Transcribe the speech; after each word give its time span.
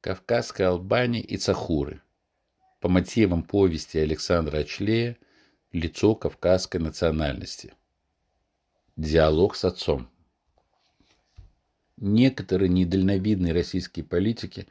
Кавказская 0.00 0.68
Албания 0.68 1.20
и 1.20 1.36
Цахуры 1.36 2.00
по 2.80 2.88
мотивам 2.88 3.42
повести 3.42 3.98
Александра 3.98 4.58
Ачлея 4.58 5.18
«Лицо 5.72 6.14
кавказской 6.14 6.76
национальности». 6.76 7.74
Диалог 8.96 9.56
с 9.56 9.64
отцом. 9.64 10.08
Некоторые 11.96 12.68
недальновидные 12.68 13.52
российские 13.52 14.04
политики 14.04 14.68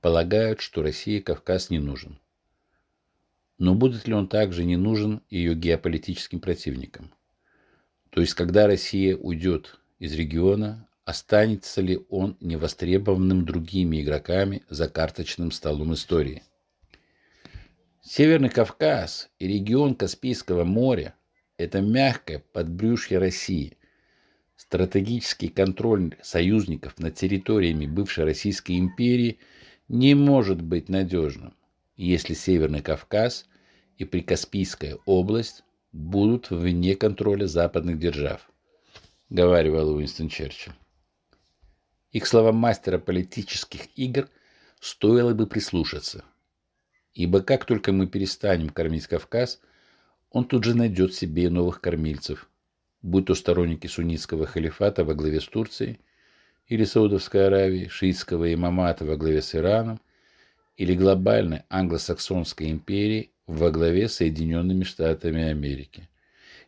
полагают, 0.00 0.60
что 0.60 0.82
России 0.82 1.18
Кавказ 1.18 1.70
не 1.70 1.80
нужен. 1.80 2.20
Но 3.58 3.74
будет 3.74 4.06
ли 4.06 4.14
он 4.14 4.28
также 4.28 4.64
не 4.64 4.76
нужен 4.76 5.22
ее 5.28 5.56
геополитическим 5.56 6.38
противникам? 6.38 7.12
То 8.10 8.20
есть, 8.20 8.34
когда 8.34 8.68
Россия 8.68 9.16
уйдет 9.16 9.80
из 9.98 10.12
региона, 10.12 10.86
останется 11.06 11.80
ли 11.80 11.98
он 12.10 12.36
невостребованным 12.40 13.46
другими 13.46 14.02
игроками 14.02 14.62
за 14.68 14.90
карточным 14.90 15.50
столом 15.50 15.94
истории? 15.94 16.42
Северный 18.02 18.50
Кавказ 18.50 19.30
и 19.38 19.48
регион 19.48 19.94
Каспийского 19.94 20.64
моря– 20.64 21.14
это 21.56 21.80
мягкое 21.80 22.40
подбрюшье 22.52 23.18
России– 23.18 23.78
Стратегический 24.56 25.48
контроль 25.48 26.16
союзников 26.22 26.98
над 26.98 27.14
территориями 27.14 27.86
бывшей 27.86 28.24
Российской 28.24 28.78
империи 28.78 29.38
не 29.88 30.14
может 30.14 30.62
быть 30.62 30.88
надежным, 30.88 31.54
если 31.96 32.32
Северный 32.32 32.80
Кавказ 32.80 33.46
и 33.98 34.04
Прикаспийская 34.04 34.96
область 35.04 35.62
будут 35.92 36.50
вне 36.50 36.96
контроля 36.96 37.46
западных 37.46 37.98
держав, 37.98 38.50
говаривал 39.28 39.94
Уинстон 39.94 40.30
Черчилль. 40.30 40.72
И 42.16 42.20
к 42.20 42.26
словам 42.26 42.56
мастера 42.56 42.96
политических 42.96 43.82
игр 43.94 44.30
стоило 44.80 45.34
бы 45.34 45.46
прислушаться, 45.46 46.24
ибо 47.12 47.42
как 47.42 47.66
только 47.66 47.92
мы 47.92 48.06
перестанем 48.06 48.70
кормить 48.70 49.06
Кавказ, 49.06 49.60
он 50.30 50.46
тут 50.46 50.64
же 50.64 50.74
найдет 50.74 51.12
себе 51.12 51.50
новых 51.50 51.82
кормильцев– 51.82 52.48
будь 53.02 53.26
то 53.26 53.34
сторонники 53.34 53.86
суннитского 53.86 54.46
халифата 54.46 55.04
во 55.04 55.12
главе 55.12 55.42
с 55.42 55.46
Турцией, 55.46 56.00
или 56.68 56.84
Саудовской 56.84 57.48
Аравии, 57.48 57.88
шиитского 57.88 58.50
имамата 58.54 59.04
во 59.04 59.16
главе 59.16 59.42
с 59.42 59.54
Ираном, 59.54 60.00
или 60.78 60.94
глобальной 60.94 61.64
англосаксонской 61.68 62.70
империи 62.70 63.32
во 63.46 63.70
главе 63.70 64.08
с 64.08 64.14
Соединенными 64.14 64.84
Штатами 64.84 65.42
Америки. 65.42 66.08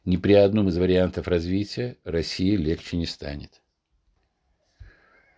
Ни 0.05 0.19
при 0.19 0.35
одном 0.35 0.69
из 0.69 0.77
вариантов 0.77 1.27
развития 1.27 1.97
России 2.05 2.55
легче 2.55 2.99
не 2.99 3.07
станет. 3.07 3.63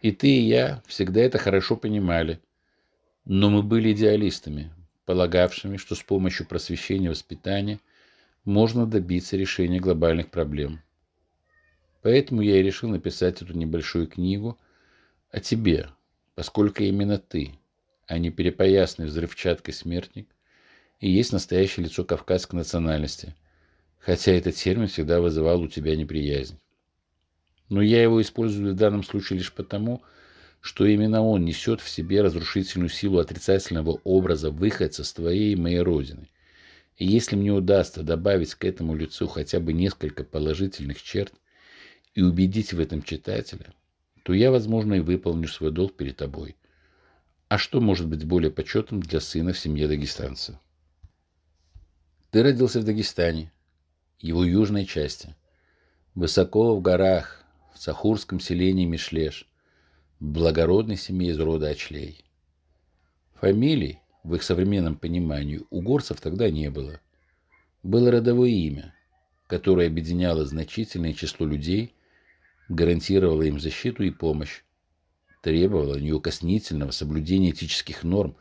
И 0.01 0.13
ты, 0.13 0.29
и 0.29 0.49
я 0.49 0.83
всегда 0.87 1.21
это 1.21 1.39
хорошо 1.39 1.77
понимали, 1.77 2.41
но 3.25 3.51
мы 3.51 3.63
были 3.63 3.93
идеалистами, 3.93 4.73
полагавшими, 5.05 5.77
что 5.77 5.95
с 5.95 6.03
помощью 6.03 6.47
просвещения 6.47 7.07
и 7.07 7.11
воспитания 7.11 7.81
можно 8.45 8.87
добиться 8.87 9.37
решения 9.37 9.79
глобальных 9.79 10.31
проблем– 10.31 10.81
Поэтому 12.03 12.41
я 12.41 12.59
и 12.59 12.63
решил 12.63 12.89
написать 12.89 13.43
эту 13.43 13.53
небольшую 13.53 14.07
книгу 14.07 14.59
о 15.31 15.41
тебе, 15.41 15.91
поскольку 16.35 16.83
именно 16.83 17.19
ты, 17.19 17.53
а 18.07 18.19
не 18.19 18.31
перепоясный 18.31 19.07
взрывчаткой 19.07 19.75
смертник, 19.75 20.29
и 20.99 21.11
есть 21.11 21.33
настоящее 21.33 21.85
лицо 21.85 22.05
кавказской 22.05 22.57
национальности, 22.57 23.35
хотя 23.99 24.33
этот 24.33 24.55
термин 24.55 24.89
всегда 24.89 25.21
вызывал 25.21 25.61
у 25.61 25.69
тебя 25.69 25.95
неприязнь. 25.95 26.59
Но 27.71 27.81
я 27.81 28.03
его 28.03 28.21
использую 28.21 28.75
в 28.75 28.77
данном 28.77 29.03
случае 29.03 29.39
лишь 29.39 29.53
потому, 29.53 30.03
что 30.61 30.85
именно 30.85 31.23
он 31.23 31.47
несет 31.47 31.81
в 31.81 31.89
себе 31.89 32.21
разрушительную 32.21 32.91
силу 32.91 33.19
отрицательного 33.19 34.01
образа 34.05 34.51
выходца 34.51 35.05
с 35.05 35.13
твоей 35.15 35.55
и 35.55 35.57
моей 35.57 35.81
родины. 35.81 36.29
И 36.99 37.07
если 37.07 37.37
мне 37.37 37.53
удастся 37.53 38.03
добавить 38.03 38.55
к 38.55 38.65
этому 38.67 38.95
лицу 38.95 39.27
хотя 39.27 39.59
бы 39.59 39.73
несколько 39.73 40.25
положительных 40.25 41.03
черт, 41.03 41.33
и 42.15 42.23
убедить 42.23 42.73
в 42.73 42.81
этом 42.81 43.03
читателя, 43.03 43.73
то 44.23 44.33
я, 44.33 44.51
возможно, 44.51 44.95
и 44.95 45.01
выполню 45.01 45.49
свой 45.49 45.71
долг 45.71 45.97
перед 45.97 46.17
тобой. 46.17 46.57
А 47.49 47.59
что 47.59 47.81
может 47.81 48.09
быть 48.09 48.25
более 48.25 48.51
почетным 48.51 49.01
для 49.01 49.21
сына 49.21 49.53
в 49.53 49.59
семье 49.59 49.89
дагестанца? 49.89 50.61
Ты 52.31 52.43
родился 52.43 52.81
в 52.81 52.85
Дагестане, 52.85 53.53
его 54.21 54.45
южной 54.45 54.87
части, 54.87 55.35
высоко 56.15 56.77
в 56.77 56.83
горах, 56.83 57.40
в 57.75 57.79
Сахурском 57.79 58.41
селении 58.41 58.85
Мишлеш, 58.85 59.49
благородной 60.19 60.97
семье 60.97 61.31
из 61.31 61.39
рода 61.39 61.69
Очлей. 61.69 62.25
Фамилий, 63.35 64.01
в 64.23 64.35
их 64.35 64.43
современном 64.43 64.97
понимании, 64.97 65.63
у 65.71 65.81
горцев 65.81 66.21
тогда 66.21 66.51
не 66.51 66.71
было. 66.71 67.01
Было 67.83 68.11
родовое 68.11 68.51
имя, 68.51 68.95
которое 69.47 69.87
объединяло 69.87 70.45
значительное 70.45 71.13
число 71.13 71.47
людей– 71.47 71.95
гарантировала 72.71 73.43
им 73.43 73.61
защиту 73.61 74.05
и 74.05 74.11
помощь, 74.11 74.63
требовала 75.43 75.97
неукоснительного 75.97 76.93
соблюдения 76.93 77.51
этических 77.51 78.05
норм, 78.05 78.37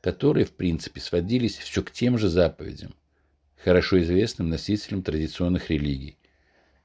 которые, 0.00 0.44
в 0.44 0.52
принципе, 0.52 1.00
сводились 1.00 1.56
все 1.56 1.82
к 1.82 1.90
тем 1.90 2.18
же 2.18 2.28
заповедям, 2.28 2.94
хорошо 3.56 4.00
известным 4.02 4.50
носителям 4.50 5.02
традиционных 5.02 5.70
религий. 5.70 6.18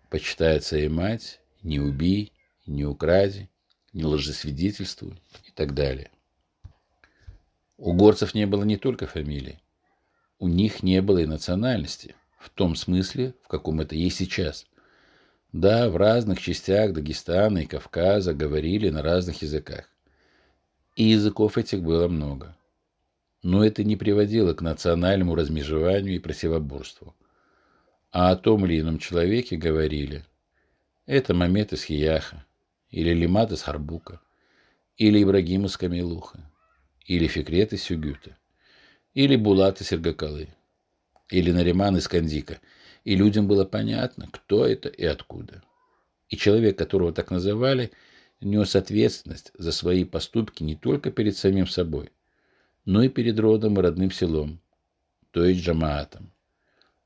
Почитай 0.09 0.57
отца 0.57 0.77
и 0.77 0.87
мать, 0.87 1.38
не 1.63 1.79
убей, 1.79 2.31
не 2.65 2.85
укради, 2.85 3.49
не 3.93 4.05
лжесвидетельствуй 4.05 5.19
и 5.45 5.51
так 5.51 5.73
далее. 5.73 6.11
У 7.77 7.93
горцев 7.93 8.33
не 8.33 8.45
было 8.45 8.63
не 8.63 8.77
только 8.77 9.07
фамилии, 9.07 9.59
у 10.37 10.47
них 10.47 10.83
не 10.83 11.01
было 11.01 11.19
и 11.19 11.25
национальности, 11.25 12.15
в 12.37 12.49
том 12.49 12.75
смысле, 12.75 13.33
в 13.43 13.47
каком 13.47 13.81
это 13.81 13.95
есть 13.95 14.17
сейчас. 14.17 14.65
Да, 15.51 15.89
в 15.89 15.97
разных 15.97 16.39
частях 16.39 16.93
Дагестана 16.93 17.59
и 17.59 17.65
Кавказа 17.65 18.33
говорили 18.33 18.89
на 18.89 19.01
разных 19.01 19.41
языках. 19.41 19.89
И 20.95 21.03
языков 21.03 21.57
этих 21.57 21.81
было 21.81 22.07
много. 22.07 22.55
Но 23.41 23.65
это 23.65 23.83
не 23.83 23.95
приводило 23.95 24.53
к 24.53 24.61
национальному 24.61 25.35
размежеванию 25.35 26.15
и 26.15 26.19
противоборству. 26.19 27.15
А 28.11 28.31
о 28.31 28.35
том 28.35 28.65
или 28.65 28.79
ином 28.79 28.99
человеке 28.99 29.55
говорили 29.55 30.23
«это 31.09 31.33
Мамед 31.33 31.73
из 31.73 31.83
Хияха», 31.83 32.45
или 32.89 33.13
Лимат 33.13 33.51
из 33.51 33.63
Харбука, 33.63 34.21
или 34.97 35.21
Ибрагим 35.23 35.65
из 35.65 35.75
Камилуха, 35.75 36.39
или 37.05 37.27
Фикрет 37.27 37.73
из 37.73 37.83
Сюгюта, 37.83 38.37
или 39.13 39.35
Булат 39.35 39.81
из 39.81 39.87
Сергакалы, 39.87 40.49
или 41.29 41.51
Нариман 41.51 41.97
из 41.97 42.07
Кандика– 42.07 42.59
и 43.03 43.15
людям 43.15 43.47
было 43.47 43.65
понятно, 43.65 44.29
кто 44.31 44.65
это 44.65 44.89
и 44.89 45.05
откуда. 45.05 45.63
И 46.29 46.37
человек, 46.37 46.77
которого 46.77 47.11
так 47.11 47.31
называли, 47.31 47.91
нес 48.41 48.75
ответственность 48.75 49.51
за 49.57 49.71
свои 49.71 50.03
поступки 50.03 50.63
не 50.63 50.75
только 50.75 51.11
перед 51.11 51.35
самим 51.35 51.67
собой, 51.67 52.11
но 52.85 53.01
и 53.03 53.09
перед 53.09 53.39
родом 53.39 53.79
и 53.79 53.81
родным 53.81 54.11
селом, 54.11 54.61
то 55.31 55.43
есть 55.43 55.61
джамаатом. 55.61 56.31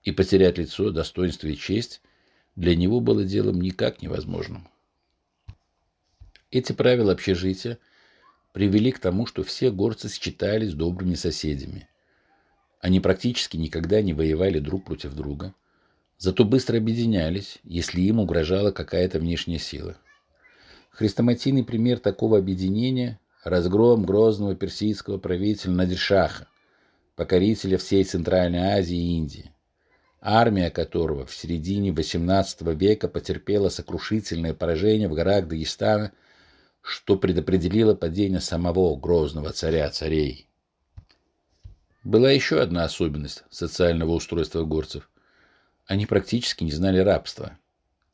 И 0.03 0.11
потерять 0.11 0.57
лицо, 0.57 0.91
достоинство 0.91 1.47
и 1.47 1.55
честь 1.55 2.01
для 2.55 2.75
него 2.75 2.99
было 2.99 3.23
делом 3.23 3.61
никак 3.61 4.01
невозможным. 4.01 4.67
Эти 6.51 6.71
правила 6.73 7.11
общежития 7.13 7.79
привели 8.51 8.91
к 8.91 8.99
тому, 8.99 9.25
что 9.25 9.43
все 9.43 9.71
горцы 9.71 10.09
считались 10.09 10.73
добрыми 10.73 11.15
соседями. 11.15 11.87
Они 12.79 12.99
практически 12.99 13.57
никогда 13.57 14.01
не 14.01 14.13
воевали 14.13 14.59
друг 14.59 14.85
против 14.85 15.13
друга– 15.13 15.53
зато 16.23 16.45
быстро 16.45 16.77
объединялись, 16.77 17.59
если 17.65 17.99
им 17.99 18.19
угрожала 18.19 18.71
какая-то 18.71 19.19
внешняя 19.19 19.59
сила. 19.59 19.97
Хрестоматийный 20.91 21.65
пример 21.65 21.99
такого 21.99 22.37
объединения– 22.37 23.19
разгром 23.43 24.05
грозного 24.05 24.55
персидского 24.55 25.17
правителя 25.17 25.73
Надиршаха, 25.73 26.47
покорителя 27.17 27.77
всей 27.77 28.05
Центральной 28.05 28.59
Азии 28.59 28.95
и 28.97 29.17
Индии, 29.17 29.51
армия 30.25 30.71
которого 30.71 31.25
в 31.25 31.35
середине 31.35 31.89
XVIII 31.89 32.73
века 32.73 33.09
потерпела 33.09 33.67
сокрушительное 33.67 34.53
поражение 34.53 35.09
в 35.09 35.13
горах 35.13 35.47
Дагестана, 35.47 36.13
что 36.81 37.17
предопределило 37.17 37.93
падение 37.93 38.39
самого 38.39 38.95
грозного 38.95 39.51
царя 39.51 39.89
царей. 39.89 40.47
Была 42.05 42.31
еще 42.31 42.61
одна 42.61 42.85
особенность 42.85 43.43
социального 43.49 44.11
устройства 44.11 44.63
горцев. 44.63 45.09
Они 45.85 46.05
практически 46.05 46.63
не 46.63 46.71
знали 46.71 46.99
рабства. 46.99 47.57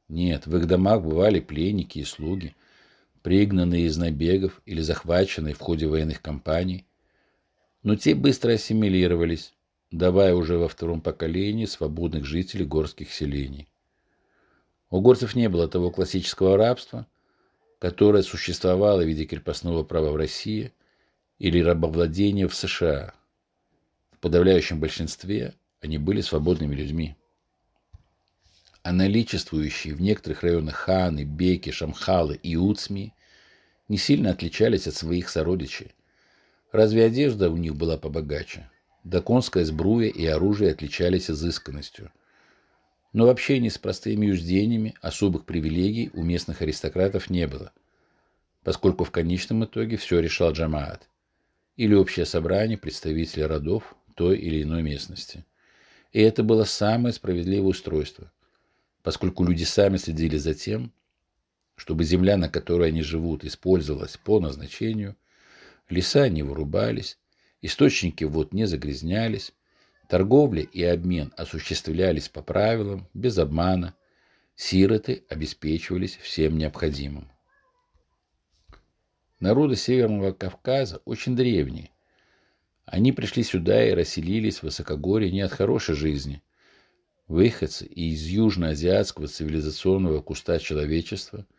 Нет, 0.08 0.48
в 0.48 0.58
их 0.58 0.66
домах 0.66 1.04
бывали 1.04 1.40
пленники 1.40 2.00
и 2.00 2.04
слуги, 2.04 2.56
пригнанные 3.22 3.86
из 3.86 3.98
набегов 3.98 4.62
или 4.66 4.82
захваченные 4.82 5.54
в 5.54 5.60
ходе 5.60 5.86
военных 5.86 6.24
кампаний. 6.24 6.88
Но 7.84 7.96
те 7.96 8.16
быстро 8.16 8.54
ассимилировались, 8.54 9.54
давая 9.92 10.36
уже 10.36 10.58
во 10.58 10.68
втором 10.68 11.02
поколении 11.02 11.66
свободных 11.66 12.26
жителей 12.26 12.66
горских 12.66 13.12
селений. 13.12 13.68
У 14.90 15.02
горцев 15.02 15.36
не 15.36 15.50
было 15.50 15.68
того 15.68 15.92
классического 15.92 16.58
рабства, 16.58 17.08
которое 17.80 18.24
существовало 18.24 19.02
в 19.02 19.08
виде 19.08 19.26
крепостного 19.26 19.84
права 19.84 20.12
в 20.12 20.16
России 20.16 20.74
или 21.38 21.62
рабовладения 21.62 22.48
в 22.48 22.56
США. 22.56 23.14
В 24.12 24.18
подавляющем 24.20 24.80
большинстве 24.80 25.54
они 25.82 25.98
были 25.98 26.22
свободными 26.22 26.76
людьми. 26.76 27.16
А 28.84 28.92
наличествующие 28.92 29.94
в 29.94 30.02
некоторых 30.02 30.44
районах 30.44 30.76
ханы, 30.76 31.24
беки, 31.24 31.72
шамхалы 31.72 32.36
и 32.36 32.56
уцми 32.56 33.14
не 33.88 33.98
сильно 33.98 34.32
отличались 34.32 34.88
от 34.88 34.96
своих 34.96 35.30
сородичей. 35.30 35.94
Разве 36.72 37.06
одежда 37.06 37.50
у 37.50 37.58
них 37.58 37.76
была 37.76 37.98
побогаче? 37.98 38.70
Да 39.04 39.22
конская 39.22 39.66
сбруя 39.66 40.08
и 40.08 40.26
оружие 40.26 40.72
отличались 40.72 41.30
изысканностью. 41.30 42.12
Но 43.14 43.26
в 43.26 43.30
общении 43.30 43.70
с 43.70 43.78
простыми 43.78 44.28
юждениями 44.28 44.96
особых 45.02 45.46
привилегий 45.46 46.12
у 46.14 46.24
местных 46.24 46.62
аристократов 46.62 47.30
не 47.30 47.48
было, 47.48 47.72
поскольку 48.64 49.04
в 49.04 49.12
конечном 49.12 49.66
итоге 49.66 49.98
все 49.98 50.20
решал 50.20 50.52
джамаат 50.52 51.08
или 51.76 51.96
общее 51.96 52.26
собрание 52.26 52.78
представителей 52.78 53.46
родов 53.46 53.96
той 54.16 54.38
или 54.38 54.64
иной 54.64 54.84
местности. 54.84 55.46
И 56.12 56.20
это 56.22 56.44
было 56.44 56.66
самое 56.66 57.14
справедливое 57.14 57.70
устройство, 57.70 58.32
поскольку 59.02 59.46
люди 59.46 59.64
сами 59.64 59.98
следили 59.98 60.38
за 60.38 60.54
тем, 60.54 60.92
чтобы 61.76 62.04
земля, 62.04 62.36
на 62.36 62.50
которой 62.50 62.90
они 62.90 63.02
живут, 63.02 63.46
использовалась 63.46 64.18
по 64.18 64.42
назначению, 64.42 65.16
леса 65.88 66.28
не 66.28 66.44
вырубались, 66.44 67.18
источники 67.62 68.24
вод 68.24 68.54
не 68.54 68.66
загрязнялись, 68.66 69.54
торговля 70.08 70.64
и 70.64 70.84
обмен 70.84 71.34
осуществлялись 71.38 72.30
по 72.30 72.42
правилам, 72.42 73.08
без 73.14 73.38
обмана, 73.38 73.96
сироты 74.56 75.24
обеспечивались 75.30 76.18
всем 76.18 76.58
необходимым. 76.58 77.32
Народы 79.40 79.76
Северного 79.76 80.34
Кавказа 80.34 81.02
очень 81.06 81.36
древние. 81.36 81.92
Они 82.86 83.12
пришли 83.12 83.44
сюда 83.44 83.88
и 83.88 83.94
расселились 83.94 84.60
в 84.60 84.64
высокогорье 84.64 85.32
не 85.32 85.42
от 85.42 85.54
хорошей 85.54 85.96
жизни. 85.96 86.42
Выходцы 87.28 87.86
из 87.86 88.26
южноазиатского 88.26 89.28
цивилизационного 89.28 90.22
куста 90.22 90.60
человечества– 90.60 91.46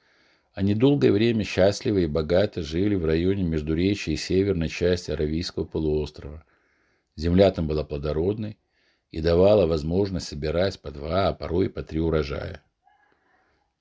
они 0.60 0.74
долгое 0.74 1.10
время 1.10 1.42
счастливо 1.42 2.00
и 2.00 2.06
богато 2.06 2.62
жили 2.62 2.94
в 2.94 3.06
районе 3.06 3.44
Междуречия 3.44 4.12
и 4.12 4.18
северной 4.18 4.68
части 4.68 5.10
Аравийского 5.10 5.64
полуострова. 5.64 6.44
Земля 7.16 7.50
там 7.50 7.66
была 7.66 7.82
плодородной 7.82 8.58
и 9.10 9.22
давала 9.22 9.66
возможность 9.66 10.28
собирать 10.28 10.78
по 10.82 10.90
два, 10.90 11.28
а 11.28 11.32
порой 11.32 11.66
и 11.66 11.68
по 11.70 11.82
три 11.82 11.98
урожая. 11.98 12.62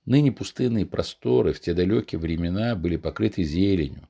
Ныне 0.06 0.32
пустынные 0.32 0.86
просторы 0.86 1.52
в 1.52 1.60
те 1.60 1.74
далекие 1.74 2.18
времена 2.18 2.76
были 2.76 2.96
покрыты 2.96 3.44
зеленью, 3.44 4.08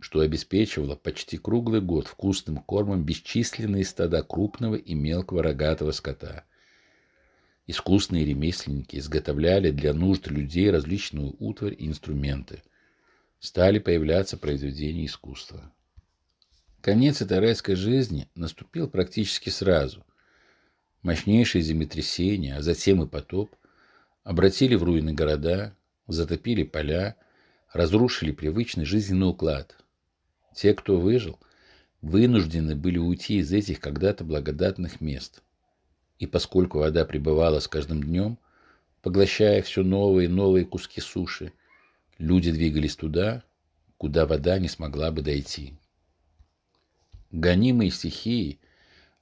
что 0.00 0.20
обеспечивало 0.20 0.96
почти 0.96 1.36
круглый 1.36 1.82
год 1.82 2.06
вкусным 2.06 2.62
кормом 2.62 3.04
бесчисленные 3.04 3.84
стада 3.84 4.22
крупного 4.22 4.76
и 4.76 4.94
мелкого 4.94 5.42
рогатого 5.42 5.90
скота– 5.90 6.44
Искусные 7.66 8.26
ремесленники 8.26 8.96
изготовляли 8.96 9.70
для 9.70 9.94
нужд 9.94 10.26
людей 10.26 10.70
различную 10.70 11.34
утварь 11.38 11.74
и 11.78 11.86
инструменты. 11.86 12.62
Стали 13.40 13.78
появляться 13.78 14.36
произведения 14.36 15.06
искусства. 15.06 15.72
Конец 16.82 17.22
этой 17.22 17.38
райской 17.38 17.74
жизни 17.74 18.28
наступил 18.34 18.88
практически 18.88 19.48
сразу. 19.48 20.04
Мощнейшие 21.02 21.62
землетрясения, 21.62 22.56
а 22.56 22.62
затем 22.62 23.02
и 23.02 23.06
потоп, 23.06 23.54
обратили 24.24 24.74
в 24.74 24.82
руины 24.82 25.14
города, 25.14 25.74
затопили 26.06 26.64
поля, 26.64 27.16
разрушили 27.72 28.32
привычный 28.32 28.84
жизненный 28.84 29.30
уклад. 29.30 29.74
Те, 30.54 30.74
кто 30.74 31.00
выжил, 31.00 31.38
вынуждены 32.02 32.76
были 32.76 32.98
уйти 32.98 33.38
из 33.38 33.52
этих 33.52 33.80
когда-то 33.80 34.22
благодатных 34.24 35.00
мест– 35.00 35.42
и 36.24 36.26
поскольку 36.26 36.78
вода 36.78 37.04
пребывала 37.04 37.60
с 37.60 37.68
каждым 37.68 38.02
днем, 38.02 38.38
поглощая 39.02 39.60
все 39.60 39.82
новые 39.82 40.24
и 40.24 40.32
новые 40.32 40.64
куски 40.64 41.02
суши, 41.02 41.52
люди 42.16 42.50
двигались 42.50 42.96
туда, 42.96 43.44
куда 43.98 44.24
вода 44.24 44.58
не 44.58 44.68
смогла 44.68 45.10
бы 45.10 45.20
дойти. 45.20 45.74
Гонимые 47.30 47.90
стихии, 47.90 48.58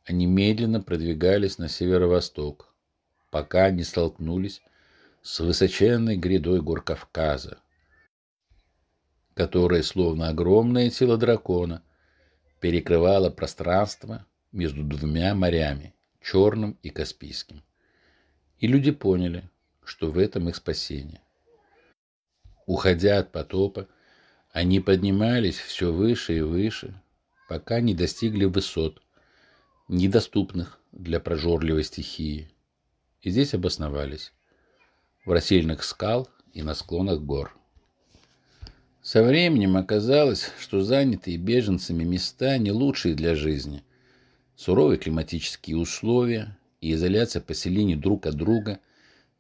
они 0.04 0.26
медленно 0.26 0.80
продвигались 0.80 1.58
на 1.58 1.68
северо-восток, 1.68 2.72
пока 3.30 3.70
не 3.70 3.82
столкнулись 3.82 4.62
с 5.22 5.40
высоченной 5.40 6.16
грядой 6.16 6.60
гор 6.60 6.84
Кавказа, 6.84 7.58
которая, 9.34 9.82
словно 9.82 10.28
огромное 10.28 10.88
тело 10.90 11.16
дракона, 11.16 11.82
перекрывала 12.60 13.28
пространство 13.28 14.24
между 14.52 14.84
двумя 14.84 15.34
морями 15.34 15.91
Черным 16.22 16.78
и 16.82 16.90
Каспийским. 16.90 17.62
И 18.58 18.66
люди 18.66 18.92
поняли, 18.92 19.50
что 19.84 20.10
в 20.10 20.18
этом 20.18 20.48
их 20.48 20.56
спасение. 20.56 21.20
Уходя 22.66 23.18
от 23.18 23.32
потопа, 23.32 23.88
они 24.52 24.80
поднимались 24.80 25.58
все 25.58 25.92
выше 25.92 26.38
и 26.38 26.40
выше, 26.40 26.94
пока 27.48 27.80
не 27.80 27.94
достигли 27.94 28.44
высот, 28.44 29.02
недоступных 29.88 30.78
для 30.92 31.18
прожорливой 31.18 31.82
стихии, 31.82 32.48
и 33.20 33.30
здесь 33.30 33.54
обосновались, 33.54 34.32
в 35.24 35.32
рассельных 35.32 35.82
скал 35.82 36.28
и 36.52 36.62
на 36.62 36.74
склонах 36.74 37.20
гор. 37.20 37.56
Со 39.02 39.24
временем 39.24 39.76
оказалось, 39.76 40.52
что 40.60 40.82
занятые 40.82 41.36
беженцами 41.36 42.04
места 42.04 42.58
не 42.58 42.70
лучшие 42.70 43.16
для 43.16 43.34
жизни– 43.34 43.82
Суровые 44.64 44.96
климатические 44.96 45.76
условия 45.76 46.56
и 46.80 46.92
изоляция 46.92 47.42
поселений 47.42 47.96
друг 47.96 48.26
от 48.26 48.36
друга 48.36 48.78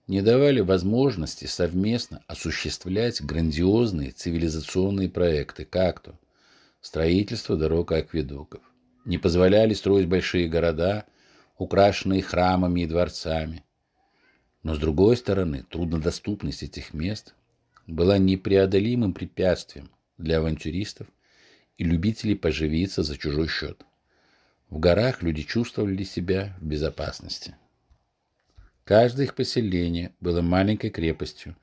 не 0.08 0.20
давали 0.20 0.58
возможности 0.58 1.44
совместно 1.44 2.24
осуществлять 2.26 3.22
грандиозные 3.22 4.10
цивилизационные 4.10 5.08
проекты, 5.08 5.64
как 5.64 6.00
то 6.00 6.18
строительство 6.80 7.56
дорог 7.56 7.92
и 7.92 7.98
акведуков, 7.98 8.62
не 9.04 9.16
позволяли 9.16 9.74
строить 9.74 10.08
большие 10.08 10.48
города, 10.48 11.06
украшенные 11.56 12.20
храмами 12.20 12.80
и 12.80 12.86
дворцами. 12.86 13.62
Но, 14.64 14.74
с 14.74 14.78
другой 14.80 15.16
стороны, 15.16 15.64
труднодоступность 15.70 16.64
этих 16.64 16.94
мест 16.94 17.36
была 17.86 18.18
непреодолимым 18.18 19.14
препятствием 19.14 19.88
для 20.18 20.38
авантюристов 20.38 21.06
и 21.78 21.84
любителей 21.84 22.34
поживиться 22.34 23.04
за 23.04 23.16
чужой 23.16 23.46
счет. 23.46 23.84
В 24.72 24.78
горах 24.78 25.22
люди 25.22 25.42
чувствовали 25.42 26.02
себя 26.02 26.56
в 26.58 26.64
безопасности. 26.64 27.56
Каждое 28.84 29.24
их 29.24 29.34
поселение 29.34 30.14
было 30.18 30.40
маленькой 30.40 30.88
крепостью, 30.88 31.56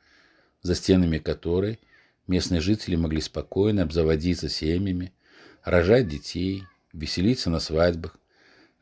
за 0.62 0.76
стенами 0.76 1.18
которой 1.18 1.80
местные 2.28 2.62
жители 2.62 2.96
могли 2.96 3.20
спокойно 3.20 3.82
обзаводиться 3.82 4.48
семьями, 4.48 5.12
рожать 5.64 6.08
детей, 6.08 6.66
веселиться 6.94 7.50
на 7.50 7.60
свадьбах, 7.60 8.16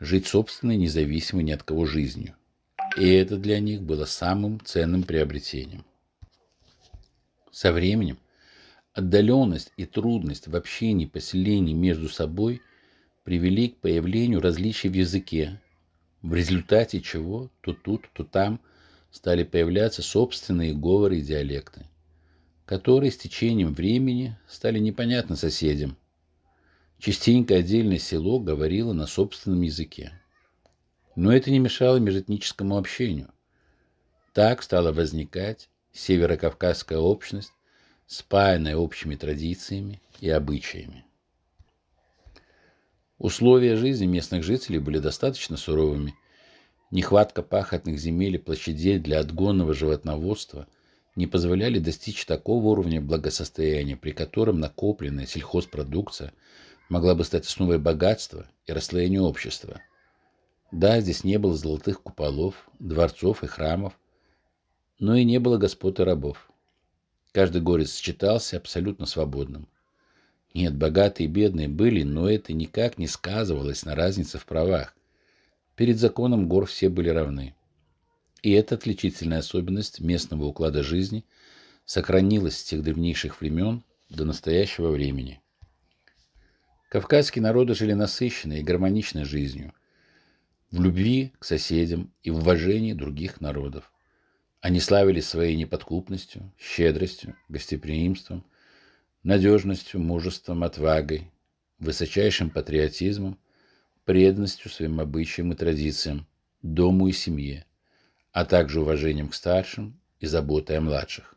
жить 0.02 0.28
собственной 0.28 0.76
независимой 0.76 1.46
ни 1.46 1.52
от 1.52 1.64
кого 1.64 1.86
жизнью. 1.86 2.36
И 2.98 3.10
это 3.10 3.38
для 3.38 3.62
них 3.62 3.82
было 3.82 4.04
самым 4.04 4.60
ценным 4.60 5.04
приобретением. 5.04 5.86
Со 7.54 7.72
временем 7.72 8.20
отдаленность 8.92 9.72
и 9.78 9.86
трудность 9.86 10.50
в 10.50 10.56
общении 10.58 11.06
поселений 11.06 11.74
между 11.74 12.10
собой 12.10 12.62
привели 13.28 13.68
к 13.68 13.80
появлению 13.80 14.40
различий 14.40 14.90
в 14.90 14.94
языке, 14.94 15.60
в 16.22 16.34
результате 16.34 17.02
чего 17.02 17.52
то 17.60 17.74
тут, 17.74 18.08
то 18.14 18.24
там 18.24 18.62
стали 19.12 19.44
появляться 19.44 20.02
собственные 20.02 20.74
говоры 20.74 21.18
и 21.18 21.22
диалекты, 21.22 21.86
которые 22.66 23.12
с 23.12 23.18
течением 23.18 23.74
времени 23.74 24.38
стали 24.48 24.80
непонятны 24.80 25.36
соседям. 25.36 25.98
Частенько 27.00 27.56
отдельное 27.56 27.98
село 27.98 28.40
говорило 28.40 28.94
на 28.94 29.08
собственном 29.08 29.62
языке. 29.62 30.14
Но 31.18 31.34
это 31.34 31.52
не 31.52 31.60
мешало 31.60 31.98
межэтническому 31.98 32.78
общению. 32.78 33.28
Так 34.32 34.64
стала 34.64 34.94
возникать 34.94 35.68
северокавказская 35.92 37.00
общность, 37.00 37.52
спаянная 38.06 38.78
общими 38.78 39.18
традициями 39.18 40.00
и 40.22 40.30
обычаями. 40.30 41.04
Условия 43.20 43.76
жизни 43.76 44.06
местных 44.06 44.44
жителей 44.44 44.78
были 44.78 45.00
достаточно 45.00 45.58
суровыми. 45.58 46.14
Нехватка 46.92 47.42
пахотных 47.42 47.98
земель 47.98 48.36
и 48.36 48.38
площадей 48.38 49.00
для 49.00 49.20
отгонного 49.20 49.74
животноводства 49.74 50.68
не 51.16 51.26
позволяли 51.26 51.80
достичь 51.80 52.26
такого 52.26 52.68
уровня 52.68 53.02
благосостояния, 53.02 53.98
при 53.98 54.12
котором 54.12 54.60
накопленная 54.60 55.26
сельхозпродукция 55.26 56.32
могла 56.90 57.16
бы 57.16 57.24
стать 57.24 57.48
основой 57.48 57.80
богатства 57.80 58.46
и 58.68 58.72
расслоения 58.72 59.20
общества. 59.20 59.82
Да, 60.72 61.02
здесь 61.02 61.24
не 61.24 61.40
было 61.40 61.56
золотых 61.56 62.04
куполов, 62.04 62.70
дворцов 62.78 63.44
и 63.44 63.48
храмов, 63.48 64.00
но 65.00 65.16
и 65.16 65.24
не 65.24 65.40
было 65.40 65.58
господ 65.58 66.00
и 66.00 66.04
рабов. 66.04 66.52
Каждый 67.32 67.62
горец 67.62 67.96
считался 67.98 68.58
абсолютно 68.58 69.08
свободным. 69.08 69.68
Нет, 70.58 70.76
богатые 70.76 71.28
и 71.30 71.32
бедные 71.32 71.68
были, 71.68 72.02
но 72.02 72.28
это 72.28 72.52
никак 72.52 72.98
не 72.98 73.06
сказывалось 73.06 73.86
на 73.86 73.94
разнице 73.94 74.40
в 74.40 74.46
правах. 74.48 74.96
Перед 75.76 76.00
законом 76.00 76.50
гор 76.50 76.66
все 76.66 76.90
были 76.90 77.10
равны. 77.10 77.54
И 78.42 78.54
эта 78.54 78.74
отличительная 78.74 79.38
особенность 79.38 80.00
местного 80.00 80.46
уклада 80.46 80.82
жизни 80.82 81.26
сохранилась 81.86 82.58
с 82.58 82.64
тех 82.64 82.82
древнейших 82.82 83.40
времен 83.40 83.84
до 84.10 84.26
настоящего 84.26 84.90
времени. 84.90 85.40
Кавказские 86.90 87.44
народы 87.44 87.76
жили 87.76 87.94
насыщенной 87.94 88.62
и 88.62 88.64
гармоничной 88.64 89.26
жизнью, 89.26 89.76
в 90.72 90.82
любви 90.82 91.34
к 91.38 91.46
соседям 91.46 92.12
и 92.24 92.32
в 92.32 92.38
уважении 92.38 92.94
других 92.94 93.42
народов. 93.42 93.94
Они 94.62 94.80
славились 94.80 95.30
своей 95.30 95.56
неподкупностью, 95.56 96.52
щедростью, 96.58 97.36
гостеприимством, 97.48 98.44
надежностью, 99.28 100.00
мужеством, 100.00 100.64
отвагой, 100.64 101.30
высочайшим 101.80 102.50
патриотизмом, 102.50 103.38
преданностью 104.06 104.72
своим 104.72 105.02
обычаям 105.02 105.52
и 105.52 105.56
традициям, 105.56 106.26
дому 106.62 107.10
и 107.10 107.12
семье, 107.12 107.66
а 108.32 108.46
также 108.46 108.80
уважением 108.80 109.28
к 109.28 109.36
старшим 109.36 110.00
и 110.22 110.28
заботой 110.28 110.78
о 110.78 110.82
младших. 110.82 111.36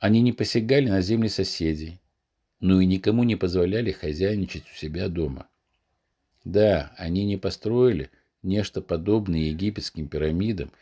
Они 0.00 0.22
не 0.22 0.32
посягали 0.32 0.88
на 0.88 1.02
земли 1.02 1.28
соседей, 1.28 2.00
но 2.60 2.80
и 2.80 2.86
никому 2.86 3.24
не 3.24 3.36
позволяли 3.36 3.92
хозяйничать 3.92 4.64
у 4.72 4.74
себя 4.74 5.08
дома. 5.08 5.48
Да, 6.44 6.94
они 6.96 7.26
не 7.26 7.36
построили 7.36 8.10
нечто 8.42 8.80
подобное 8.80 9.40
египетским 9.40 10.08
пирамидам 10.08 10.72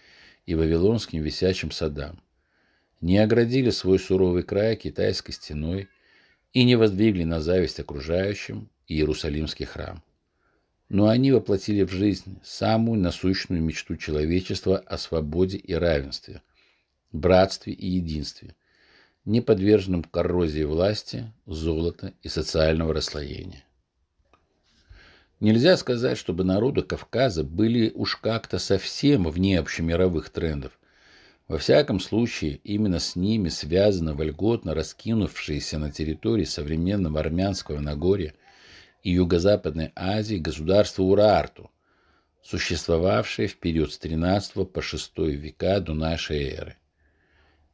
и 0.47 0.55
вавилонским 0.55 1.21
висячим 1.23 1.73
садам, 1.73 2.23
не 3.01 3.19
оградили 3.19 3.71
свой 3.71 3.99
суровый 3.99 4.45
край 4.45 4.77
китайской 4.77 5.33
стеной 5.33 5.89
и 6.55 6.65
не 6.65 6.77
воздвигли 6.77 7.25
на 7.25 7.41
зависть 7.41 7.81
окружающим 7.81 8.71
Иерусалимский 8.89 9.67
храм. 9.67 10.03
Но 10.89 11.09
они 11.09 11.33
воплотили 11.33 11.83
в 11.83 11.91
жизнь 11.91 12.39
самую 12.43 13.01
насущную 13.01 13.63
мечту 13.63 13.97
человечества 13.97 14.79
о 14.79 14.97
свободе 14.97 15.59
и 15.59 15.75
равенстве, 15.75 16.41
братстве 17.13 17.75
и 17.75 17.87
единстве– 17.87 18.55
не 19.25 19.41
подверженным 19.41 20.03
коррозии 20.05 20.65
власти, 20.65 21.33
золота 21.47 22.13
и 22.23 22.29
социального 22.29 22.93
расслоения. 22.93 23.65
Нельзя 25.41 25.77
сказать, 25.77 26.19
чтобы 26.19 26.45
народы 26.45 26.83
Кавказа 26.83 27.43
были 27.43 27.91
уж 27.95 28.17
как-то 28.17 28.59
совсем 28.59 29.25
вне 29.29 29.59
общемировых 29.59 30.31
трендов. 30.31 30.79
Во 31.47 31.59
всяком 31.59 32.01
случае, 32.01 32.61
именно 32.65 32.99
с 32.99 33.17
ними 33.17 33.51
связано 33.51 34.15
вольготно 34.15 34.73
раскинувшееся 34.75 35.79
на 35.79 35.93
территории 35.93 36.45
современного 36.45 37.21
армянского 37.21 37.81
Нагорья 37.81 38.33
и 39.03 39.11
Юго-Западной 39.11 39.93
Азии 39.95 40.37
государство 40.37 41.03
Урарту, 41.03 41.71
существовавшее 42.43 43.49
в 43.49 43.59
период 43.59 43.93
с 43.93 44.01
XIII 44.01 44.65
по 44.65 44.79
VI 44.79 45.33
века 45.33 45.81
до 45.81 45.93
нашей 45.93 46.45
эры. 46.45 46.77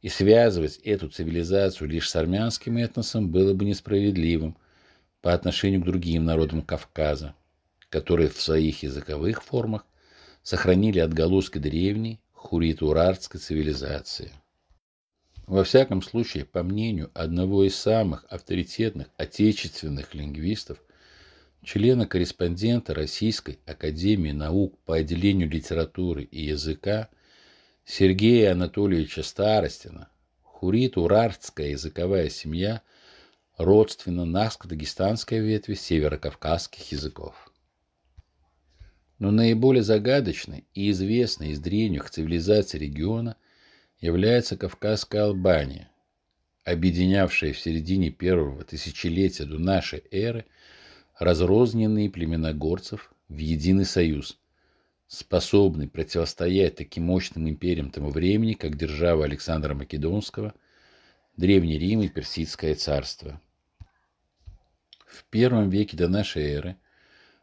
И 0.01 0.09
связывать 0.09 0.77
эту 0.79 1.07
цивилизацию 1.07 1.87
лишь 1.87 2.09
с 2.09 2.15
армянским 2.17 2.75
этносом 2.77 3.29
было 3.29 3.53
бы 3.53 3.63
несправедливым 3.63 4.57
по 5.21 5.33
отношению 5.33 5.81
к 5.81 5.85
другим 5.85 6.25
народам 6.25 6.61
Кавказа, 6.61 7.35
которые 7.89 8.27
в 8.27 8.41
своих 8.41 8.83
языковых 8.83 9.41
формах 9.41 9.85
сохранили 10.43 10.99
отголоски 10.99 11.57
древней 11.57 12.19
хурит-урартской 12.41 13.39
цивилизации. 13.39 14.31
Во 15.47 15.63
всяком 15.63 16.01
случае, 16.01 16.45
по 16.45 16.63
мнению 16.63 17.09
одного 17.13 17.63
из 17.63 17.75
самых 17.75 18.25
авторитетных 18.29 19.07
отечественных 19.17 20.13
лингвистов, 20.13 20.77
члена-корреспондента 21.63 22.93
Российской 22.93 23.59
Академии 23.65 24.31
Наук 24.31 24.77
по 24.85 24.95
отделению 24.95 25.49
литературы 25.49 26.23
и 26.23 26.41
языка– 26.43 27.09
Сергея 27.83 28.51
Анатольевича 28.51 29.23
Старостина, 29.23 30.07
хурит-урартская 30.43 31.69
языковая 31.69 32.29
семья, 32.29 32.83
родственна 33.57 34.23
наско-дагестанской 34.23 35.39
ветви 35.39 35.73
северокавказских 35.73 36.91
языков. 36.91 37.50
Но 39.21 39.29
наиболее 39.29 39.83
загадочной 39.83 40.65
и 40.73 40.89
известной 40.89 41.49
из 41.49 41.59
древних 41.59 42.09
цивилизаций 42.09 42.79
региона 42.79 43.37
является 43.99 44.57
Кавказская 44.57 45.25
Албания, 45.25 45.91
объединявшая 46.63 47.53
в 47.53 47.59
середине 47.59 48.09
первого 48.09 48.63
тысячелетия 48.63 49.45
до 49.45 49.59
нашей 49.59 50.03
эры 50.09 50.47
разрозненные 51.19 52.09
племена 52.09 52.51
горцев 52.53 53.13
в 53.29 53.37
единый 53.37 53.85
союз, 53.85 54.39
способный 55.05 55.87
противостоять 55.87 56.77
таким 56.77 57.03
мощным 57.03 57.47
империям 57.47 57.91
того 57.91 58.09
времени, 58.09 58.53
как 58.53 58.75
держава 58.75 59.25
Александра 59.25 59.75
Македонского, 59.75 60.55
Древний 61.37 61.77
Рим 61.77 62.01
и 62.01 62.09
Персидское 62.09 62.73
царство. 62.73 63.39
В 65.05 65.23
первом 65.25 65.69
веке 65.69 65.95
до 65.95 66.07
нашей 66.07 66.41
эры 66.41 66.77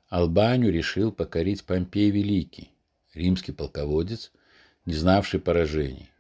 Албанию 0.09 0.73
решил 0.73 1.13
покорить 1.13 1.65
Помпей 1.65 2.11
Великий, 2.11 2.71
римский 3.13 3.53
полководец, 3.53 4.33
не 4.87 4.95
знавший 4.95 5.39
поражений. 5.39 6.11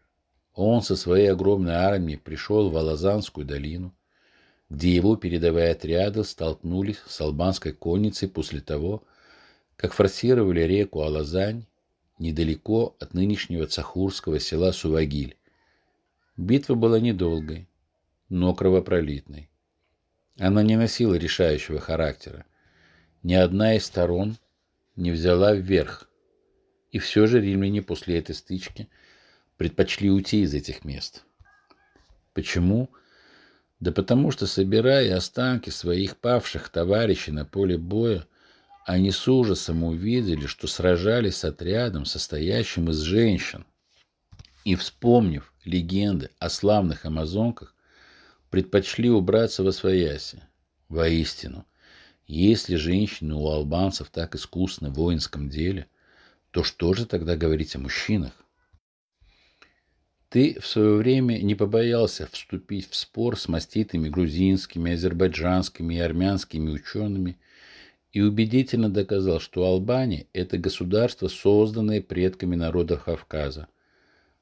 Он 0.54 0.83
со 0.83 0.95
своей 0.95 1.33
огромной 1.33 1.73
армией 1.73 2.18
пришел 2.18 2.68
в 2.68 2.76
Алазанскую 2.76 3.47
долину, 3.47 3.95
где 4.68 4.95
его 4.95 5.16
передовые 5.16 5.71
отряды 5.71 6.23
столкнулись 6.25 6.99
с 7.07 7.18
албанской 7.23 7.73
конницей 7.73 8.28
после 8.28 8.61
того, 8.61 9.04
как 9.76 9.95
форсировали 9.95 10.61
реку 10.61 11.00
Алазань 11.00 11.64
недалеко 12.18 12.95
от 12.99 13.14
нынешнего 13.14 13.66
цахурского 13.66 14.38
села 14.38 14.73
Сувагиль. 14.73 15.37
Битва 16.37 16.75
была 16.75 17.00
недолгой, 17.00 17.66
но 18.28 18.54
кровопролитной. 18.54 19.49
Она 20.38 20.62
не 20.62 20.76
носила 20.76 21.14
решающего 21.14 21.80
характера. 21.80 22.45
Ни 23.22 23.34
одна 23.34 23.75
из 23.75 23.87
сторон 23.87 24.37
не 24.96 25.10
взяла 25.10 25.54
вверх. 25.54 26.08
И 26.90 26.98
все 26.98 27.26
же 27.26 27.40
римляне 27.40 27.82
после 27.82 28.18
этой 28.18 28.34
стычки 28.34 28.88
предпочли 29.56 30.10
уйти 30.10 30.42
из 30.42 30.54
этих 30.54 30.84
мест. 30.84 31.25
Почему? 32.32 32.88
Да 33.80 33.92
потому 33.92 34.30
что, 34.30 34.46
собирая 34.46 35.16
останки 35.16 35.70
своих 35.70 36.16
павших 36.16 36.68
товарищей 36.68 37.32
на 37.32 37.44
поле 37.44 37.76
боя, 37.76 38.26
они 38.84 39.10
с 39.10 39.28
ужасом 39.28 39.84
увидели, 39.84 40.46
что 40.46 40.66
сражались 40.66 41.38
с 41.38 41.44
отрядом, 41.44 42.04
состоящим 42.04 42.88
из 42.90 43.00
женщин. 43.00 43.66
И, 44.64 44.76
вспомнив 44.76 45.52
легенды 45.64 46.30
о 46.38 46.48
славных 46.48 47.04
амазонках, 47.04 47.75
предпочли 48.50 49.10
убраться 49.10 49.62
во 49.62 49.72
свояси. 49.72 50.42
Воистину, 50.88 51.66
если 52.28 52.76
женщины 52.76 53.35
у 53.35 53.49
албанцев 53.49 54.11
так 54.11 54.35
искусны 54.35 54.90
в 54.90 54.94
воинском 54.94 55.49
деле, 55.49 55.87
то 56.50 56.62
что 56.62 56.92
же 56.92 57.06
тогда 57.06 57.37
говорить 57.37 57.75
о 57.75 57.78
мужчинах? 57.78 58.32
Ты 60.28 60.61
в 60.61 60.66
свое 60.66 60.97
время 60.97 61.38
не 61.38 61.54
побоялся 61.54 62.28
вступить 62.30 62.90
в 62.90 62.94
спор 62.94 63.38
с 63.38 63.49
маститыми 63.49 64.11
грузинскими, 64.11 64.92
азербайджанскими 64.92 65.94
и 65.94 66.00
армянскими 66.00 66.70
учеными 66.70 67.38
и 68.12 68.20
убедительно 68.20 68.90
доказал, 68.90 69.40
что 69.40 69.64
Албания– 69.64 70.26
это 70.35 70.58
государство, 70.58 71.28
созданное 71.28 72.02
предками 72.02 72.56
народов 72.56 73.04
Кавказа, 73.04 73.68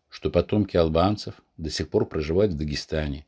что 0.08 0.30
потомки 0.30 0.76
албанцев 0.76 1.40
до 1.56 1.70
сих 1.70 1.88
пор 1.88 2.06
проживают 2.06 2.52
в 2.52 2.56
Дагестане, 2.56 3.24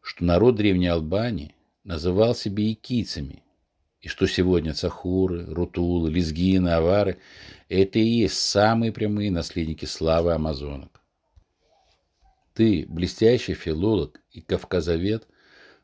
что 0.00 0.24
народ 0.24 0.56
Древней 0.56 0.88
Албании 0.88 1.54
называл 1.82 2.34
себя 2.34 2.64
якийцами, 2.64 3.42
и 4.04 4.08
что 4.08 4.28
сегодня 4.28 4.72
цахуры, 4.72 5.44
рутулы, 5.46 6.10
лезгины, 6.10 6.68
авары– 6.68 7.18
это 7.68 7.98
и 7.98 8.06
есть 8.06 8.38
самые 8.38 8.92
прямые 8.92 9.32
наследники 9.32 9.86
славы 9.86 10.32
амазонок. 10.32 11.00
Ты, 12.52 12.86
блестящий 12.88 13.54
филолог 13.54 14.20
и 14.30 14.40
кавказовед, 14.40 15.26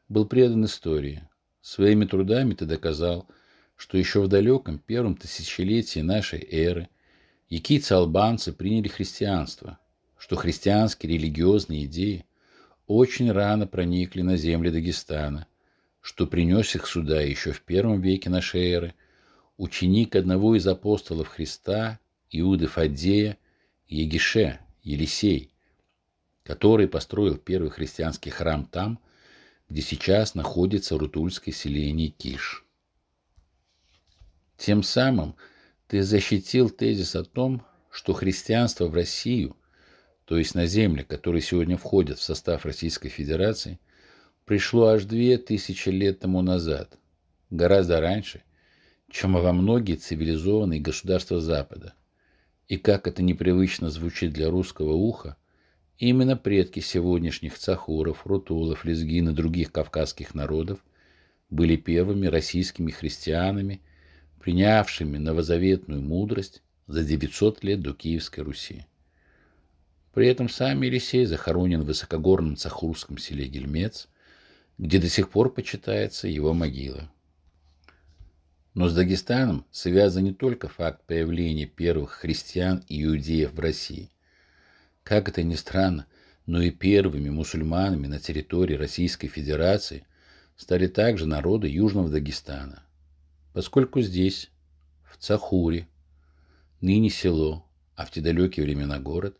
был 0.09 0.27
предан 0.27 0.65
истории. 0.67 1.29
Своими 1.61 2.05
трудами 2.05 2.55
ты 2.55 2.65
доказал– 2.65 3.27
что 3.81 3.97
еще 3.97 4.21
в 4.21 4.29
далеком 4.29 4.79
первом 4.79 5.17
тысячелетии 5.17 6.01
нашей 6.01 6.47
эры 6.51 6.91
якийцы-албанцы 7.49 8.53
приняли 8.53 8.89
христианство, 8.89 9.79
что 10.19 10.37
христианские 10.37 11.15
религиозные 11.15 11.87
идеи 11.87 12.27
очень 12.87 13.33
рано 13.33 13.67
проникли 13.67 14.21
на 14.21 14.37
земли 14.37 14.69
Дагестана, 14.69 15.47
что 16.01 16.27
принес 16.27 16.75
их 16.75 16.87
сюда 16.87 17.21
еще 17.21 17.53
в 17.53 17.63
первом 17.63 18.01
веке 18.01 18.31
нашей 18.31 18.71
эры 18.71 18.95
ученик 19.57 20.17
одного 20.17 20.57
из 20.57 20.67
апостолов 20.67 21.29
Христа, 21.29 21.99
Иуды 22.31 22.67
Фаддея, 22.67 23.37
Егише, 23.89 24.61
Елисей, 24.83 25.51
который 26.43 26.89
построил 26.89 27.37
первый 27.37 27.71
христианский 27.71 28.31
храм 28.31 28.65
там, 28.65 28.99
где 29.69 29.83
сейчас 29.83 30.35
находится 30.35 30.99
рутульское 30.99 31.55
селение 31.55 32.09
Киш. 32.09 32.65
Тем 34.57 34.83
самым 34.83 35.37
ты 35.87 36.03
защитил 36.03 36.71
тезис 36.71 37.15
о 37.17 37.25
том, 37.25 37.65
что 37.91 38.13
христианство 38.13 38.87
в 38.87 38.95
Россию, 38.95 39.57
то 40.25 40.39
есть 40.39 40.55
на 40.55 40.67
земли, 40.67 41.03
которые 41.03 41.43
сегодня 41.43 41.77
входят 41.77 42.19
в 42.19 42.23
состав 42.23 42.65
Российской 42.65 43.09
Федерации, 43.09 43.81
пришло 44.51 44.89
аж 44.89 45.05
две 45.05 45.39
тысячи 45.39 45.91
лет 45.91 46.19
тому 46.19 46.43
назад, 46.43 46.99
гораздо 47.51 48.01
раньше, 48.01 48.43
чем 49.09 49.35
во 49.35 49.53
многие 49.53 49.95
цивилизованные 49.95 50.81
государства 50.81 51.41
Запада. 51.41 51.95
И 52.67 52.77
как 52.77 53.07
это 53.07 53.23
непривычно 53.23 53.91
звучит 53.91 54.33
для 54.33 54.51
русского 54.51 54.95
уха, 54.95 55.37
именно 55.99 56.37
предки 56.37 56.81
сегодняшних 56.81 57.57
цахуров, 57.59 58.27
рутулов, 58.27 58.85
лезгин 58.85 59.29
и 59.29 59.33
других 59.33 59.71
кавказских 59.71 60.35
народов 60.35 60.81
были 61.49 61.77
первыми 61.77 62.27
российскими 62.27 62.91
христианами, 62.91 63.81
принявшими 64.41 65.17
новозаветную 65.19 66.03
мудрость 66.03 66.65
за 66.89 67.05
900 67.05 67.63
лет 67.63 67.83
до 67.83 67.95
Киевской 67.95 68.41
Руси. 68.41 68.85
При 70.13 70.27
этом 70.27 70.49
сам 70.49 70.83
Елисей 70.83 71.25
захоронен 71.25 71.83
в 71.83 71.87
высокогорном 71.87 72.57
цахурском 72.57 73.17
селе 73.17 73.47
Гельмец, 73.47 74.09
где 74.81 74.99
до 74.99 75.11
сих 75.11 75.29
пор 75.29 75.53
почитается 75.53 76.27
его 76.27 76.55
могила. 76.55 77.13
Но 78.73 78.89
с 78.89 78.95
Дагестаном 78.95 79.67
связан 79.71 80.25
не 80.25 80.33
только 80.33 80.69
факт 80.69 81.05
появления 81.07 81.67
первых 81.67 82.13
христиан 82.13 82.83
и 82.89 83.05
иудеев 83.05 83.53
в 83.53 83.61
России. 83.61 84.09
Как 85.03 85.29
это 85.29 85.43
ни 85.43 85.55
странно, 85.55 86.07
но 86.47 86.63
и 86.63 86.71
первыми 86.71 87.29
мусульманами 87.29 88.07
на 88.07 88.19
территории 88.19 88.75
Российской 88.75 89.29
Федерации 89.29 90.07
стали 90.57 90.87
также 90.87 91.27
народы 91.27 91.69
Южного 91.69 92.09
Дагестана, 92.09 92.83
поскольку 93.53 94.01
здесь, 94.01 94.51
в 95.05 95.19
Цахуре, 95.19 95.89
ныне 96.81 97.11
село, 97.11 97.67
а 97.97 98.07
в 98.07 98.11
те 98.13 98.23
далекие 98.23 98.65
времена 98.65 98.99
город, 98.99 99.37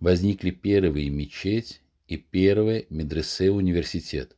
возникли 0.00 0.50
первые 0.50 1.10
мечеть 1.10 1.82
и 2.06 2.16
первые 2.16 2.86
медресе-университет, 2.88 4.34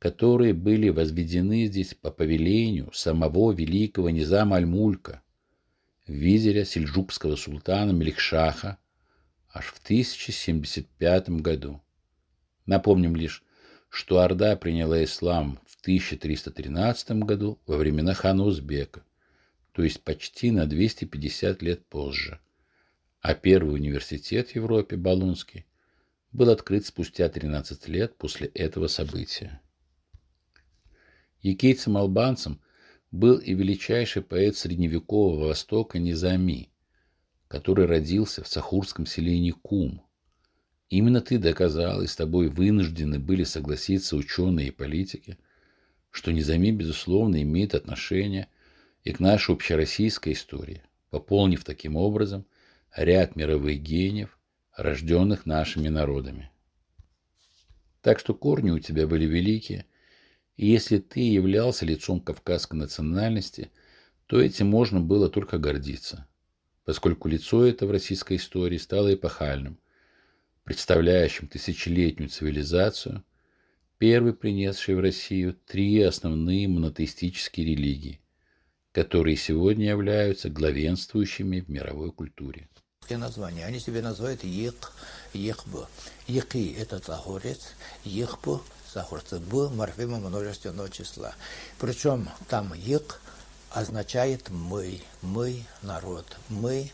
которые 0.00 0.54
были 0.54 0.88
возведены 0.88 1.66
здесь 1.66 1.92
по 1.92 2.10
повелению 2.10 2.90
самого 2.90 3.52
великого 3.52 4.08
Низама 4.08 4.56
Аль-Мулька, 4.56 5.20
визиря 6.06 6.64
сельджукского 6.64 7.36
султана 7.36 7.90
Меликшаха, 7.90 8.78
аж 9.52 9.66
в 9.66 9.78
1075 9.84 11.28
году. 11.42 11.82
Напомним 12.64 13.14
лишь, 13.14 13.44
что 13.90 14.20
Орда 14.20 14.56
приняла 14.56 15.04
ислам 15.04 15.60
в 15.66 15.78
1313 15.82 17.10
году 17.10 17.60
во 17.66 17.76
времена 17.76 18.14
хана 18.14 18.44
Узбека, 18.44 19.04
то 19.72 19.82
есть 19.82 20.02
почти 20.02 20.50
на 20.50 20.64
250 20.64 21.60
лет 21.60 21.84
позже. 21.84 22.40
А 23.20 23.34
первый 23.34 23.74
университет 23.74 24.48
в 24.48 24.54
Европе, 24.54 24.96
Болонский, 24.96 25.66
был 26.32 26.48
открыт 26.48 26.86
спустя 26.86 27.28
13 27.28 27.86
лет 27.88 28.16
после 28.16 28.46
этого 28.46 28.86
события. 28.86 29.60
Якийцем-албанцем 31.42 32.60
был 33.10 33.38
и 33.38 33.54
величайший 33.54 34.22
поэт 34.22 34.56
средневекового 34.56 35.48
Востока 35.48 35.98
Низами, 35.98 36.70
который 37.48 37.86
родился 37.86 38.44
в 38.44 38.48
сахурском 38.48 39.06
селении 39.06 39.50
Кум. 39.50 40.02
Именно 40.88 41.20
ты 41.20 41.38
доказал, 41.38 42.02
и 42.02 42.06
с 42.06 42.16
тобой 42.16 42.48
вынуждены 42.48 43.18
были 43.18 43.44
согласиться 43.44 44.16
ученые 44.16 44.68
и 44.68 44.72
политики, 44.72 45.38
что 46.10 46.32
Низами, 46.32 46.70
безусловно, 46.70 47.40
имеет 47.42 47.74
отношение 47.74 48.48
и 49.04 49.12
к 49.12 49.20
нашей 49.20 49.54
общероссийской 49.54 50.34
истории, 50.34 50.82
пополнив 51.10 51.64
таким 51.64 51.96
образом 51.96 52.44
ряд 52.94 53.36
мировых 53.36 53.80
гениев, 53.80 54.36
рожденных 54.76 55.46
нашими 55.46 55.88
народами. 55.88 56.50
Так 58.02 58.18
что 58.18 58.34
корни 58.34 58.70
у 58.70 58.78
тебя 58.78 59.06
были 59.06 59.26
великие, 59.26 59.86
и 60.60 60.66
если 60.66 60.98
ты 60.98 61.20
являлся 61.20 61.86
лицом 61.86 62.20
кавказской 62.20 62.74
национальности, 62.74 63.70
то 64.26 64.38
этим 64.38 64.66
можно 64.66 65.00
было 65.00 65.30
только 65.30 65.56
гордиться, 65.56 66.28
поскольку 66.84 67.28
лицо 67.28 67.64
это 67.64 67.86
в 67.86 67.90
российской 67.90 68.36
истории 68.36 68.76
стало 68.76 69.14
эпохальным, 69.14 69.78
представляющим 70.64 71.48
тысячелетнюю 71.48 72.28
цивилизацию, 72.28 73.24
первый 73.96 74.34
принесший 74.34 74.96
в 74.96 75.00
Россию 75.00 75.56
три 75.66 76.02
основные 76.02 76.68
монотеистические 76.68 77.64
религии, 77.64 78.20
которые 78.92 79.36
сегодня 79.36 79.88
являются 79.88 80.50
главенствующими 80.50 81.60
в 81.60 81.70
мировой 81.70 82.12
культуре. 82.12 82.68
Название. 83.08 83.64
Они 83.64 83.80
себе 83.80 84.02
называют 84.02 84.44
Ек, 84.44 84.92
Екбо. 85.32 85.88
Еки– 86.28 86.76
это 86.78 86.98
Цахорец, 86.98 87.72
Екбо 88.90 89.00
сахурцы 89.00 89.38
Б 89.38 89.68
морфема 89.70 90.18
множественного 90.18 90.90
числа. 90.90 91.34
Причем 91.78 92.28
там 92.48 92.74
ик 92.74 93.20
означает 93.70 94.50
мы, 94.50 95.00
мы 95.22 95.64
народ, 95.82 96.26
мы 96.48 96.90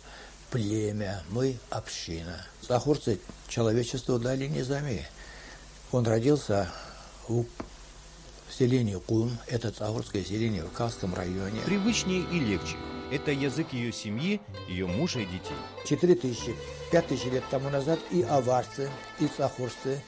племя, 0.50 1.22
мы 1.30 1.58
община. 1.70 2.44
Сахурцы 2.60 3.18
человечеству 3.48 4.18
дали 4.18 4.46
низами. 4.46 5.06
Он 5.92 6.06
родился 6.06 6.68
в 7.28 7.44
селении 8.50 8.96
Кун, 8.96 9.38
это 9.46 9.72
Сахурское 9.72 10.24
селение 10.24 10.64
в 10.64 10.72
Кавском 10.72 11.14
районе. 11.14 11.60
Привычнее 11.64 12.22
и 12.30 12.40
легче. 12.40 12.76
Это 13.10 13.30
язык 13.30 13.72
ее 13.72 13.92
семьи, 13.92 14.40
ее 14.68 14.86
мужа 14.86 15.20
и 15.20 15.26
детей. 15.26 15.56
Четыре 15.86 16.16
тысячи, 16.16 16.56
пять 16.90 17.06
тысяч 17.06 17.24
лет 17.26 17.44
тому 17.50 17.70
назад 17.70 18.00
и 18.10 18.22
аварцы, 18.22 18.90
и 19.20 19.28
сахурцы, 19.36 20.02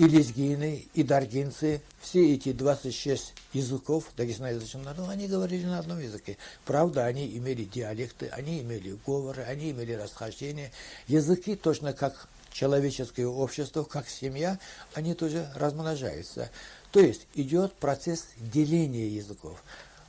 и 0.00 0.04
лезгины, 0.08 0.86
и 0.94 1.02
даргинцы, 1.02 1.82
все 2.00 2.32
эти 2.32 2.54
26 2.54 3.34
языков 3.52 4.04
дагестаноязычных 4.16 4.82
народов, 4.82 5.10
они 5.10 5.28
говорили 5.28 5.66
на 5.66 5.78
одном 5.78 6.00
языке. 6.00 6.38
Правда, 6.64 7.04
они 7.04 7.26
имели 7.36 7.64
диалекты, 7.64 8.28
они 8.28 8.62
имели 8.62 8.96
говоры, 9.06 9.42
они 9.42 9.72
имели 9.72 9.92
расхождения. 9.92 10.72
Языки, 11.06 11.54
точно 11.54 11.92
как 11.92 12.28
человеческое 12.50 13.26
общество, 13.26 13.84
как 13.84 14.08
семья, 14.08 14.58
они 14.94 15.12
тоже 15.12 15.52
размножаются. 15.54 16.48
То 16.92 17.00
есть 17.00 17.26
идет 17.34 17.74
процесс 17.74 18.28
деления 18.38 19.06
языков. 19.06 19.62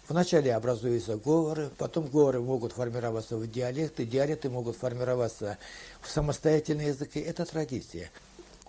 Вначале 0.08 0.56
образуются 0.56 1.18
говоры, 1.18 1.70
потом 1.78 2.08
говоры 2.08 2.40
могут 2.40 2.72
формироваться 2.72 3.36
в 3.36 3.46
диалекты, 3.46 4.06
диалекты 4.06 4.50
могут 4.50 4.78
формироваться 4.78 5.58
в 6.00 6.10
самостоятельные 6.10 6.88
языки. 6.88 7.20
Это 7.20 7.46
традиция. 7.46 8.10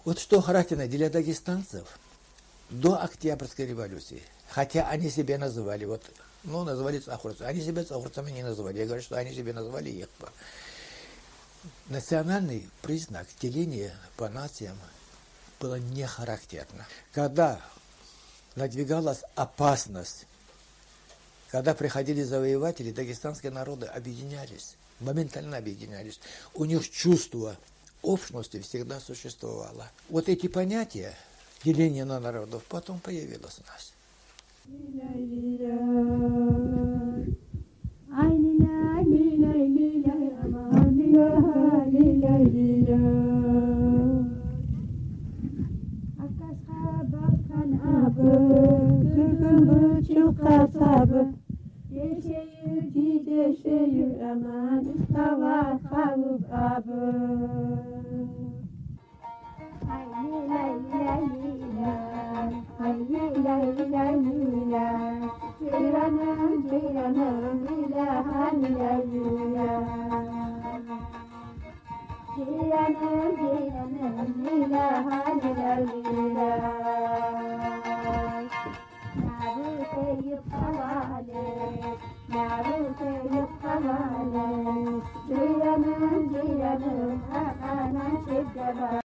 Вот 0.05 0.19
что 0.19 0.41
характерно 0.41 0.89
для 0.89 1.09
дагестанцев 1.11 1.87
до 2.71 3.01
Октябрьской 3.01 3.67
революции, 3.67 4.23
хотя 4.49 4.89
они 4.89 5.11
себя 5.11 5.39
называли, 5.39 5.85
вот, 5.85 6.03
ну, 6.43 6.65
называли 6.65 6.99
цахурцами, 6.99 7.49
они 7.49 7.61
себя 7.61 7.85
цахурцами 7.85 8.33
не 8.33 8.43
называли, 8.43 8.79
я 8.79 8.87
говорю, 8.87 9.03
что 9.03 9.17
они 9.17 9.33
себя 9.33 9.53
назвали 9.53 9.91
Ехпа. 9.91 10.33
Национальный 11.89 12.69
признак 12.81 13.29
деления 13.41 13.95
по 14.17 14.29
нациям 14.29 14.77
было 15.61 15.77
не 15.77 16.05
характерно. 16.05 16.85
Когда 17.13 17.61
надвигалась 18.57 19.23
опасность, 19.37 20.27
когда 21.53 21.75
приходили 21.75 22.25
завоеватели, 22.25 22.91
дагестанские 22.91 23.53
народы 23.53 23.87
объединялись, 23.87 24.75
моментально 24.99 25.59
объединялись. 25.59 26.19
У 26.55 26.65
них 26.65 26.91
чувство 26.91 27.57
общности 28.03 28.61
всегда 28.61 29.01
существовало. 29.01 29.91
Вот 30.09 30.29
эти 30.29 30.49
понятия 30.49 31.15
деления 31.65 32.05
на 32.05 32.21
народов 32.21 32.65
потом 32.69 32.99
появилось 33.01 33.61
у 33.61 33.73
нас. 33.73 33.93
شيء 52.03 52.81
جيد 52.95 53.29
شيء 53.63 54.19
أمان 54.33 54.85
خوا 55.15 55.63
خوب 55.91 56.43
أبو 56.53 57.03
حي 59.89 60.31
لا 60.49 60.65
إله 60.75 61.23
إلا 61.55 61.95
حي 62.79 62.99
لا 63.45 63.57
إله 63.63 64.11
إلا 64.11 64.85
جيرنا 65.61 66.27
جيرنا 66.71 67.29
إله 67.71 68.49
لا 68.79 68.95
إله 69.17 69.83
جيرنا 72.37 72.93
جيرنا 72.93 74.09
إله 74.53 75.07
لا 75.59 75.73
إله 76.13 76.73
युक्तवाले 80.31 81.45
नारुते 82.35 83.13
युक्तवाले 83.37 84.47
जीवन 85.29 85.85
जीवन 86.33 86.89
भगवान 87.29 88.17
चिद्रवा 88.27 89.02